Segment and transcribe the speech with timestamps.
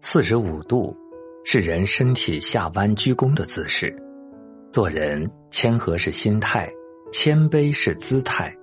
[0.00, 0.96] 四十五度
[1.44, 3.94] 是人身体下弯鞠躬的姿势。
[4.70, 6.68] 做人谦和是心态，
[7.10, 8.54] 谦卑是姿态，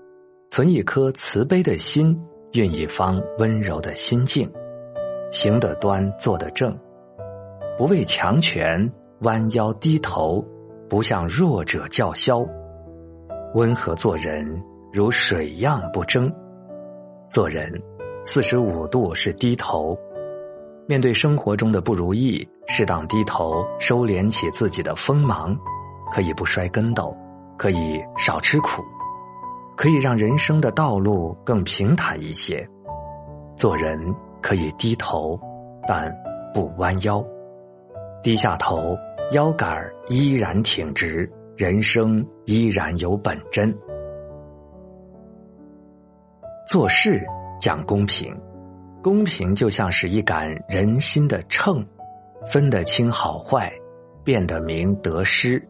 [0.52, 2.16] 存一颗慈悲的心，
[2.54, 4.52] 运一方温柔的心境，
[5.32, 6.78] 行得端，坐得正，
[7.78, 8.92] 不畏强权
[9.22, 10.46] 弯腰低头，
[10.88, 12.46] 不向弱者叫嚣，
[13.56, 14.46] 温和做人
[14.94, 16.32] 如水样不争。
[17.32, 17.72] 做人
[18.24, 19.98] 四十五度是低头，
[20.88, 25.58] 面对生活中的不如意，适当低头，收敛起自己的锋芒。
[26.12, 27.18] 可以不摔跟斗，
[27.58, 28.84] 可以少吃苦，
[29.76, 32.66] 可以让人生的道路更平坦一些。
[33.58, 33.98] 做人
[34.40, 35.38] 可以低头，
[35.88, 36.16] 但
[36.54, 37.26] 不弯腰。
[38.22, 38.96] 低下头，
[39.32, 39.76] 腰杆
[40.08, 43.76] 依然挺直，人生依然有本真。
[46.68, 47.26] 做事
[47.60, 48.32] 讲公平，
[49.06, 51.86] 公平就像是一杆人心的秤，
[52.52, 53.72] 分得清好坏，
[54.24, 55.64] 辨得明得失。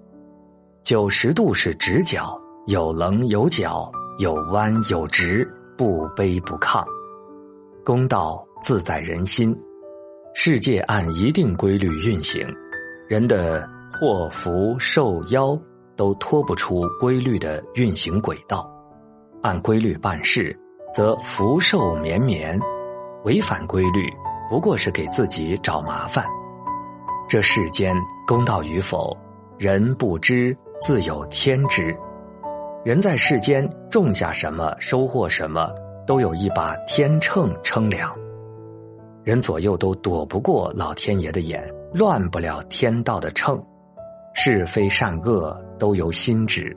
[0.83, 5.45] 九十度是直角，有棱有角，有弯有直，
[5.77, 6.81] 不卑不亢。
[7.83, 9.53] 公道自在人心，
[10.33, 12.41] 世界按一定规律运行，
[13.09, 13.67] 人的
[13.99, 15.61] 祸福寿夭
[15.97, 18.65] 都脱不出规律的运行轨道。
[19.43, 20.57] 按规律办事，
[20.93, 22.57] 则福寿绵绵；
[23.25, 24.11] 违反规律，
[24.49, 26.25] 不过是给自己找麻烦。
[27.27, 27.95] 这世间
[28.25, 29.15] 公道与否，
[29.59, 30.57] 人不知。
[30.81, 31.95] 自有天知，
[32.83, 35.71] 人在世间种下什么，收获什么，
[36.05, 38.13] 都有一把天秤称量。
[39.23, 43.59] 人左右都躲不过老天爷的眼，乱不了天道的秤。
[44.33, 46.75] 是非善恶都由心知，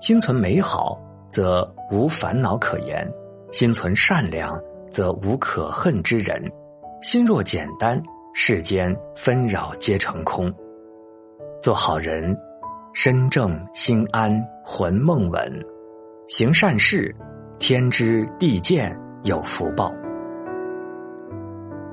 [0.00, 3.06] 心存美好，则无烦恼可言；
[3.52, 4.58] 心存善良，
[4.90, 6.36] 则无可恨之人。
[7.02, 8.02] 心若简单，
[8.34, 10.52] 世间纷扰皆成空。
[11.62, 12.36] 做好人。
[12.92, 14.32] 身正心安，
[14.64, 15.64] 魂梦稳，
[16.26, 17.14] 行善事，
[17.60, 19.94] 天知地见有福报。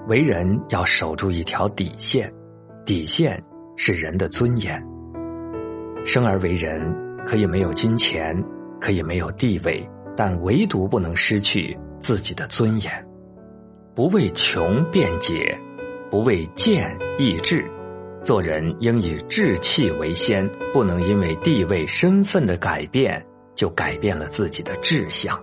[0.08, 2.34] 为人要守住一条底线，
[2.84, 3.42] 底线
[3.76, 4.84] 是人的尊严。
[6.04, 6.82] 生而为人，
[7.24, 8.36] 可以没有金钱，
[8.82, 13.08] 可以没有地位，但唯独不能失去自己的尊严。
[13.96, 15.60] 不为穷辩解，
[16.10, 17.66] 不为贱义志。
[18.24, 23.26] 做人应以志气为先，不能因为地位身份的改变
[23.56, 25.40] 就改变了自己的志向。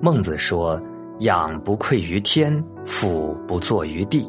[0.00, 0.80] 孟子说
[1.20, 4.28] ：“养不愧于天，俯不怍于地。”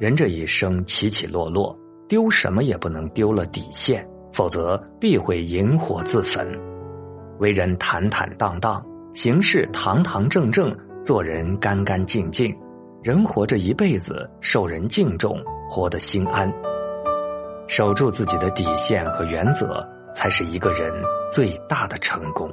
[0.00, 1.76] 人这一生起起落落，
[2.08, 6.48] 丢什么也不能丢了底线，否则必会引火自焚。
[7.38, 8.84] 为人坦坦荡荡，
[9.20, 12.56] 行事堂堂正正，做人干干净净，
[13.02, 15.36] 人活着一辈子，受人敬重，
[15.68, 16.48] 活得心安。
[17.66, 19.84] 守住自己的底线和原则，
[20.14, 20.92] 才是一个人
[21.32, 22.48] 最大的成功。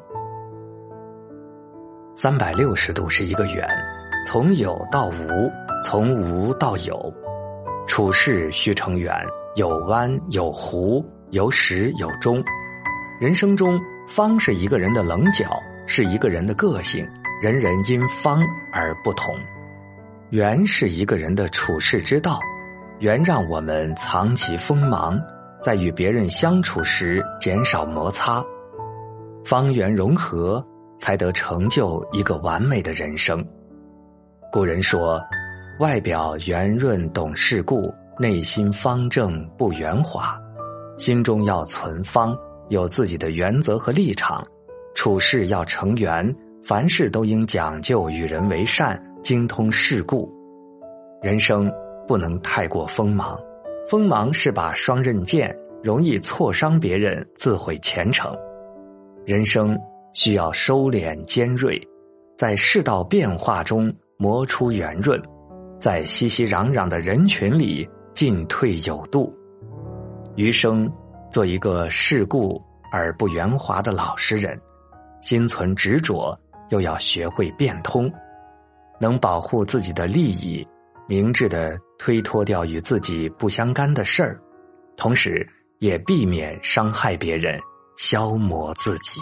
[2.15, 3.63] 三百六十度是一个圆，
[4.25, 5.51] 从有到无，
[5.83, 7.13] 从无到有。
[7.85, 9.15] 处事须成圆，
[9.53, 12.43] 有弯有弧，有始有终。
[13.21, 15.45] 人生中，方是一个人的棱角，
[15.85, 17.07] 是一个人的个性。
[17.41, 18.41] 人人因方
[18.72, 19.35] 而不同。
[20.29, 22.40] 圆是一个人的处世之道。
[23.00, 25.19] 圆让我们藏其锋芒，
[25.62, 28.41] 在与别人相处时减少摩擦，
[29.44, 30.66] 方圆融合，
[30.97, 33.46] 才得成就一个完美的人生。
[34.50, 35.22] 古人说
[35.81, 40.40] ：“外表圆润懂世故，内心方正不圆滑。”
[40.97, 42.34] 心中要存方，
[42.69, 44.41] 有自己的原则和立场，
[45.05, 50.27] 处事要成圆，凡事都应讲究与人为善，精通世故，
[51.21, 51.71] 人生。
[52.07, 53.39] 不能太过锋芒，
[53.88, 58.35] 锋芒是把双刃剑，容易挫伤别人，自毁前程。
[59.27, 59.79] 人生
[60.13, 61.79] 需要收敛尖锐，
[62.35, 65.22] 在世道变化中磨出圆润，
[65.79, 69.31] 在熙熙攘攘的人群里进退有度。
[70.35, 70.91] 余生
[71.29, 72.59] 做一个世故
[72.91, 74.59] 而不圆滑的老实人，
[75.25, 76.39] 心存执着，
[76.69, 78.13] 又要学会变通，
[78.99, 80.63] 能保护自己的利益。
[81.07, 84.39] 明智的推脱掉与自己不相干的事儿，
[84.95, 85.43] 同时
[85.79, 87.59] 也避免伤害别人、
[87.97, 89.19] 消磨自己。